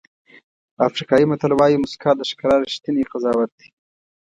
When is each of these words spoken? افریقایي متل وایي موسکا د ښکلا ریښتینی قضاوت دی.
افریقایي 0.87 1.25
متل 1.31 1.51
وایي 1.55 1.77
موسکا 1.81 2.11
د 2.15 2.21
ښکلا 2.29 2.55
ریښتینی 2.57 3.03
قضاوت 3.11 3.51
دی. 3.59 3.69